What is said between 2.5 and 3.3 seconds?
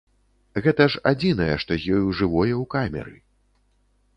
ў камеры!